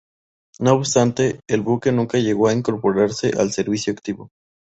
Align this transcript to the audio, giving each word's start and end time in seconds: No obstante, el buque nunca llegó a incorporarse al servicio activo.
No 0.59 0.73
obstante, 0.73 1.39
el 1.47 1.61
buque 1.61 1.91
nunca 1.91 2.17
llegó 2.17 2.47
a 2.47 2.53
incorporarse 2.53 3.33
al 3.39 3.51
servicio 3.51 3.93
activo. 3.93 4.31